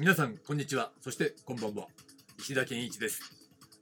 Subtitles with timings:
[0.00, 0.92] 皆さんこんにちは。
[1.00, 1.88] そしてこんばんは。
[2.38, 3.20] 石田健一です。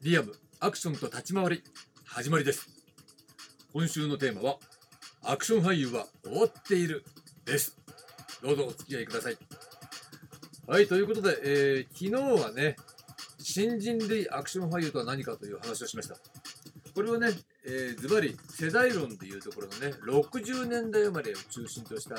[0.00, 1.62] リアムアクションと立ち回り
[2.06, 2.66] 始まりです。
[3.74, 4.56] 今週のテーマは
[5.22, 7.04] アクション俳優は終わっている
[7.44, 7.76] です。
[8.42, 9.36] どうぞお付き合いください。
[10.66, 12.76] はいということで、えー、昨日はね
[13.38, 16.16] 新人類アクション俳優とは何かという話をしました。
[16.94, 17.28] これをね、
[17.66, 22.16] えー、ズバリ世代論でいうところのね60年代生まれを中心とした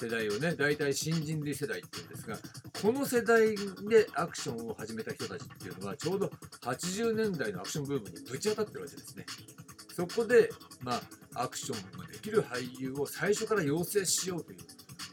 [0.00, 2.36] 世代をね大体新人類世代っていうんですが
[2.80, 3.54] この世代
[3.88, 6.30] でアクションを始めた人たちっていうのはちょうど
[6.62, 9.26] 80年代のアクションブームにぶち当たってるわけですね。
[9.94, 10.48] そこで
[10.80, 10.94] ま
[11.34, 14.56] あアクションができる俳優を最初から養成しようとい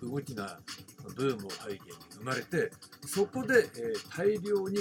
[0.03, 0.59] う動きが
[1.15, 1.79] ブームを背景に
[2.19, 2.71] 生まれて
[3.05, 4.79] そこで、えー、大量に、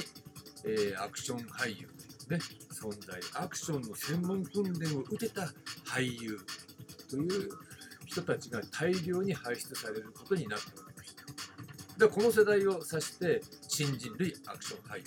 [0.64, 1.88] えー、アクション俳優
[2.28, 5.52] というね存在アクションの専門訓練を受けた
[5.84, 6.38] 俳優
[7.10, 7.50] という
[8.16, 11.16] 人たちが大量に輩出されることになったわけです。
[11.98, 15.04] でこの世代を指して新人類アクション俳優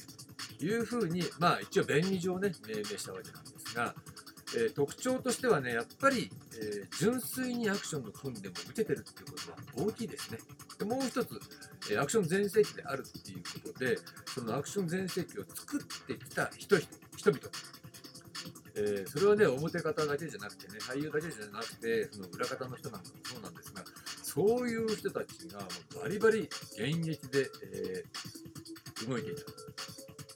[0.57, 3.95] というふうにまあ一応便宜上ね命名したわけなんですが、
[4.57, 9.37] えー、特徴としてはねやっぱり、えー、純粋にアクションの訓練を受けてるっていうこ
[9.75, 10.39] とは大きいですね。
[10.77, 11.39] でもう一つ、
[11.91, 17.41] えー、アクション全盛期であるっていうことでそのアクション全盛期を作ってきた人々人々
[18.80, 23.83] えー、それはね、表方だけじゃなくてね、俳優だけじゃなくて、その裏方の人なんかもそうなんですが、
[24.23, 25.66] そういう人たちがも
[25.97, 29.41] うバリバリ現役で、えー、動いていた。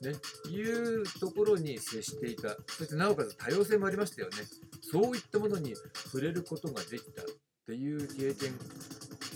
[0.03, 0.15] ね、
[0.49, 2.57] いうところに接していた。
[2.67, 4.35] そしてなおかつ多様性もありましたよね。
[4.81, 5.73] そういったものに
[6.11, 7.25] 触れることができたっ
[7.65, 8.53] ていう経験。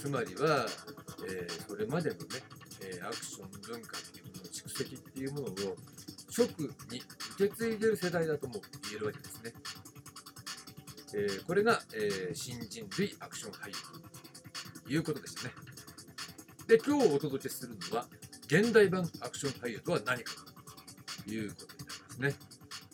[0.01, 0.67] つまりは、
[1.25, 2.43] えー、それまでのね、
[2.81, 5.49] えアクション文化っていうものの蓄積っていうものを
[6.37, 6.47] 直
[6.91, 7.01] に
[7.35, 8.53] 受け継いでる世代だとも
[8.89, 9.53] 言えるわけですね。
[11.13, 13.73] えー、これが、えー、新人類アクション俳優
[14.83, 15.53] ということでしたね。
[16.67, 18.05] で、今日お届けするのは、
[18.47, 20.33] 現代版アクション俳優とは何か
[21.25, 22.35] ということになりますね。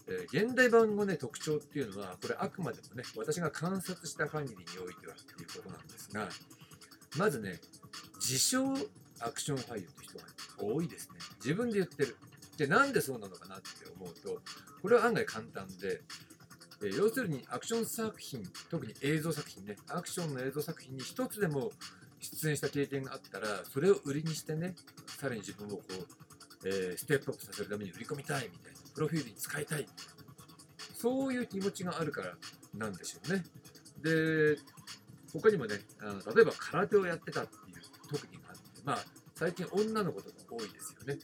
[0.07, 6.29] えー、現代版の、ね、特徴っていうのは、これあくまでもね、私が観察した限りにおいてはということなんですが、
[7.17, 7.59] まずね、
[8.15, 8.73] 自称
[9.19, 10.25] アクション俳優という人が
[10.75, 11.15] 多いですね。
[11.37, 12.15] 自分で言ってる。
[12.57, 14.41] で、なんでそうなのかなって思うと、
[14.81, 16.01] これは案外簡単で、
[16.83, 21.71] え要するにアクション作品、特に映像作品ね、アクションの映像作品に一つでも
[22.19, 24.75] 出演した経験があったら、それを売りにしてね、
[25.07, 29.87] さらに自分をこう、えー、ステップアップさせるために売り込みたいみたいな、プロフィールに使いたい。
[30.95, 32.35] そういう気持ちがあるから
[32.73, 33.43] なんでしょうね。
[34.01, 34.57] で、
[35.33, 38.99] 他にもね、あの例えば空手をやってたっていう特技があって、まあ、
[39.35, 41.19] 最近女の子とか多いですよね。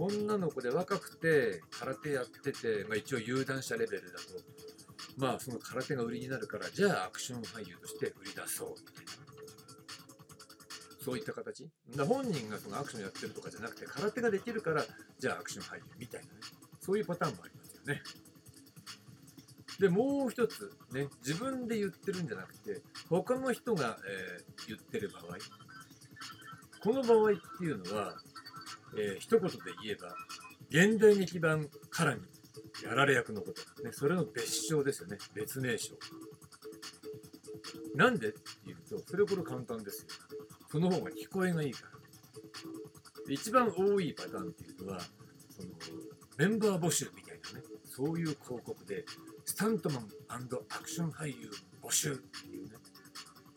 [0.00, 4.24] 女の子で若くて空手やってて、まあ、一応有段者レベルだと。
[5.18, 9.12] まあその空手が売りになるからじゃあアクション俳優として売り出そうみたいな
[11.04, 11.68] そういった形。
[11.96, 14.84] だ本人がそのアクションやってるとかじゃなくて空手ができるから
[15.18, 16.32] じゃあアクション俳優みたいなね。
[16.80, 18.02] そういうパターンもありますよね。
[19.78, 25.24] でもう一つね自分で言ってるんじゃなくて他の人が、えー、言ってる場合。
[26.82, 28.14] この場合っていうのは
[28.96, 30.14] えー、一言で言えば、
[30.68, 32.20] 現代劇版からに
[32.84, 35.94] やられ役のこと、ね、それの別称ですよね、別名称。
[37.94, 40.08] なんでっていうと、それほど簡単ですよ。
[40.70, 42.00] その方が聞こえがいいから。
[43.28, 45.00] 一番多いパターンっていうのは、
[45.50, 45.68] その
[46.38, 49.04] メンバー募集みたいなね、そういう広告で、
[49.44, 51.50] スタントマンアクション俳優
[51.82, 52.76] 募集っていうね、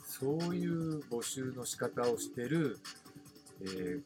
[0.06, 2.78] そういう募集の仕方をしてる、
[3.62, 4.04] えー、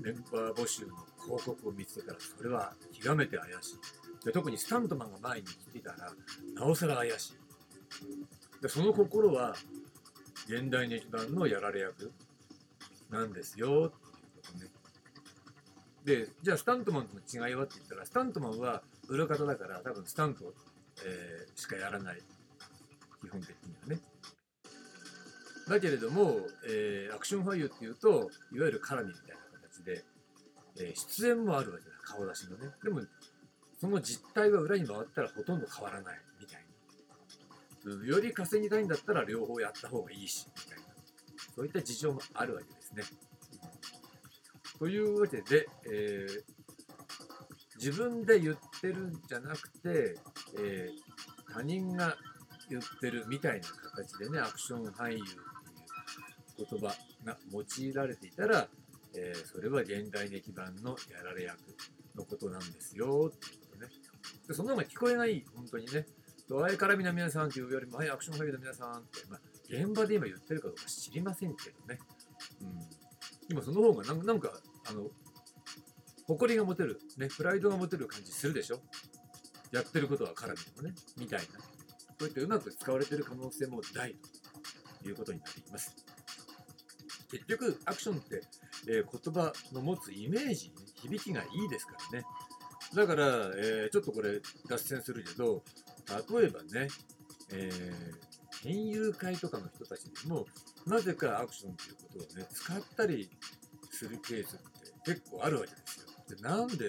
[0.00, 3.74] メンバー募集の広告を見つけたら、それは極めて怪し
[4.22, 4.24] い。
[4.24, 6.12] で特にスタントマンが前に来てたら、
[6.54, 8.62] なおさら怪しい。
[8.62, 9.54] でその心は、
[10.46, 12.12] 現代劇版のやられ役
[13.10, 13.92] なんですよ、っていうこ
[14.52, 14.70] とね。
[16.04, 20.54] で、じゃあスタントマンとの違いはって言ったら、スタントマンは裏方だから、多分スタント、
[21.04, 22.22] えー、しかやらない。
[23.20, 24.00] 基本的にはね。
[25.68, 29.36] だけれども、えー、アクション俳優っていうと、いわゆる絡みみたいな
[29.84, 30.04] で、
[30.76, 32.70] えー、出演もあるわけだ、顔出しのね。
[32.82, 33.02] でも、
[33.80, 36.68] その実態は裏に回ったらほとんど変わらないみたいな。
[38.06, 40.84] より稼ぎたいんだったら両方やった方がいいし、みたいな。
[41.54, 43.02] そういった事情もあるわけですね。
[44.78, 46.42] というわけで、えー、
[47.76, 50.16] 自分で言ってるんじゃなくて、
[50.58, 52.16] えー、他人が
[52.68, 55.24] 言ってるみたいな形でね、アクション俳優っ
[56.56, 56.94] ていう言葉
[57.24, 58.68] が用いられていたら、
[59.20, 61.58] えー、それは現代劇版のやられ役
[62.14, 63.88] のことなんですよっていうことね。
[64.46, 66.06] でその方が聞こえがい、本当にね。
[66.48, 71.98] ドアイ絡みの皆さんというよりも、はい、アクション俳優の皆さんって、まあ、現場で今言ってるかどうか知りませんけどね。
[72.62, 72.68] うん。
[73.50, 74.52] 今その方がなんなんか
[74.88, 75.10] あの
[76.26, 78.80] 誇りが持てる、ね、プライドが持てる感じするでしょ？
[79.72, 81.60] やってることは絡みもねみたいな
[82.18, 84.14] そういったうまく使われてる可能性も大
[85.02, 85.94] ということになります
[87.30, 88.42] 結局アクションって、
[88.88, 90.72] えー言葉の持つイメージ、
[91.02, 92.24] 響きがいいですからね。
[92.94, 93.24] だから、
[93.56, 95.62] えーちょっとこれ脱線するけど
[96.30, 96.88] 例えばね、
[97.52, 100.44] えー園遊会とかの人たちでも
[100.84, 103.30] なぜかアクションということをね使ったり
[103.92, 106.36] するケースって結構あるわけですよ。
[106.36, 106.86] でなんで、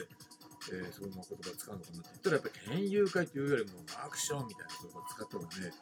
[0.71, 5.73] えーそんな言葉使うのかなって言ったらやっぱり園遊会というよりもアクションみたいな言葉を使った方がね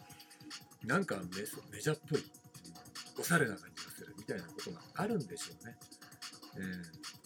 [0.84, 1.22] なんかメ
[1.72, 2.24] メジャーっぽい、
[3.20, 3.77] おしゃれな感じ。
[4.28, 5.76] たいなことがあるんでしょうね。
[6.58, 7.18] うん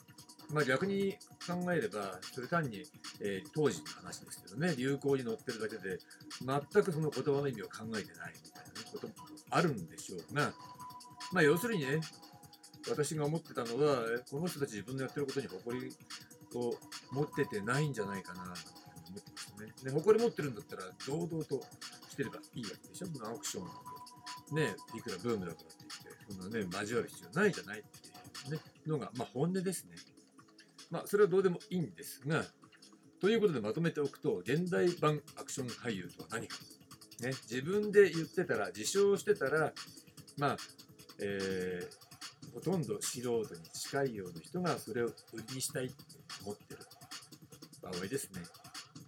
[0.54, 1.16] まあ、逆に
[1.48, 2.84] 考えれば、それ単に、
[3.22, 6.00] えー当時の話ですけどね、流行に乗ってるだけで、
[6.42, 9.14] 全くその言葉の意味を考えてないみたいな、ね、ことも
[9.50, 10.54] あるんでしょうが、
[11.32, 12.02] まあ、要するにね、
[12.90, 15.96] 私が思ってたのは、この人たち自分のやってることに誇り
[16.56, 16.74] を
[17.12, 18.60] 持っててないんじゃないかな、なんて
[19.08, 19.72] 思ってますね。
[19.84, 21.62] で、誇り持ってるんだったら、堂々と
[22.10, 23.92] してればいいわけでしょ、そのアクションなんて
[24.52, 26.01] ね、いくらブームだからって言っ、
[26.34, 29.96] そんなね、交わる必要ないじゃないっていう、ね、のが、まあ、本音ですね。
[30.90, 32.44] まあ、それはどうでもいいんですが、
[33.20, 36.58] ということでまとめておくと、現代版アクション俳優とは何か。
[37.22, 39.74] ね、自分で言ってたら、自称してたら、
[40.38, 40.58] まあ、
[41.20, 42.12] えー
[42.54, 45.14] ほとんど素人に近いような人がそれを売
[45.50, 45.96] りにしたいって
[46.44, 46.80] 思ってる
[47.82, 48.42] 場合ですね。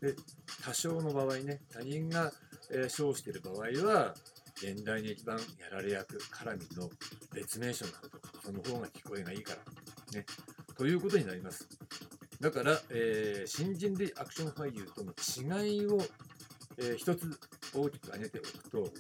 [0.02, 0.16] で、
[0.64, 2.32] 多少の場合ね、他人が、
[2.72, 3.56] えー称してる場合
[3.86, 4.14] は、
[4.56, 6.90] 現代に一番やられ役、絡みの
[7.34, 10.26] 別名称になるとか、その方が聞こえがいいから、ね、
[10.78, 11.68] ということになります。
[12.40, 15.14] だから、えー新人類アクション俳優との
[15.62, 16.02] 違いを、
[16.78, 17.40] えー一つ
[17.74, 18.94] 大きく挙げておくと、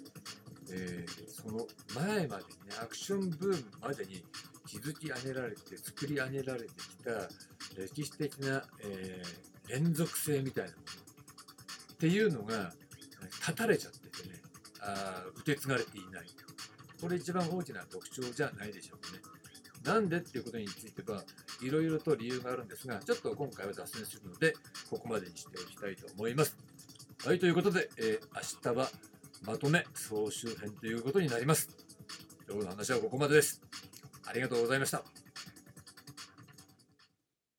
[0.71, 4.23] えーその前までにね、アクションブームまでに
[4.65, 7.29] 築き上げられて、作り上げられてきた
[7.77, 10.83] 歴史的な、えー連続性みたいなもの。
[11.93, 12.73] っていうのが
[13.45, 14.02] 断たれちゃって、
[14.83, 16.25] あ受け継がれていない。
[17.01, 19.19] これ一番大きな特徴じゃないでしょうかね。
[19.83, 21.23] なんでっていうことについては
[21.61, 24.53] いろいろと理由があるんですが、ちょっと今回は脱線するので、
[24.89, 26.55] ここまでにしておきたいと思います。
[27.25, 28.89] はい、ということで、えー明日は
[29.45, 31.69] まとめ総集編ということになります。
[32.47, 33.61] 今日の話はここまでです。
[34.25, 35.12] ありがとうございました。